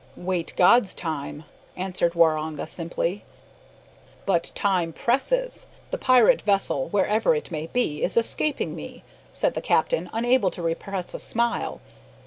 [0.17, 1.43] "Wait God's time,"
[1.77, 3.23] answered Waroonga simply.
[4.25, 5.67] "But time presses.
[5.91, 10.49] The pirate vessel, where ever it may be, is escaping me," said the captain, unable
[10.49, 11.81] to repress a smile.